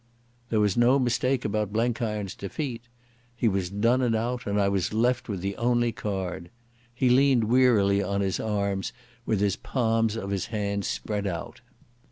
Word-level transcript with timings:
There 0.49 0.59
was 0.59 0.75
no 0.75 0.97
mistake 0.97 1.45
about 1.45 1.71
Blenkiron's 1.71 2.33
defeat. 2.33 2.81
He 3.35 3.47
was 3.47 3.69
done 3.69 4.01
and 4.01 4.15
out, 4.15 4.47
and 4.47 4.59
I 4.59 4.67
was 4.67 4.93
left 4.95 5.29
with 5.29 5.41
the 5.41 5.55
only 5.57 5.91
card. 5.91 6.49
He 6.91 7.07
leaned 7.07 7.43
wearily 7.43 8.01
on 8.01 8.21
his 8.21 8.39
arms 8.39 8.93
with 9.27 9.41
the 9.41 9.55
palms 9.61 10.15
of 10.15 10.31
his 10.31 10.47
hands 10.47 10.87
spread 10.87 11.27
out. 11.27 11.61